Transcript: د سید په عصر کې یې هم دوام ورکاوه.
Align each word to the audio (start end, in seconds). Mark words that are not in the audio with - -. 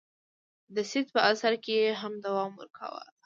د 0.75 0.77
سید 0.89 1.07
په 1.15 1.19
عصر 1.29 1.53
کې 1.63 1.73
یې 1.81 1.91
هم 2.01 2.13
دوام 2.25 2.51
ورکاوه. 2.57 3.03